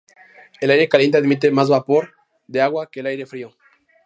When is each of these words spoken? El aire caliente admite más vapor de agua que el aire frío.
El 0.61 0.71
aire 0.71 0.89
caliente 0.89 1.19
admite 1.19 1.51
más 1.51 1.69
vapor 1.69 2.15
de 2.47 2.59
agua 2.59 2.89
que 2.89 3.01
el 3.01 3.05
aire 3.05 3.27
frío. 3.27 3.55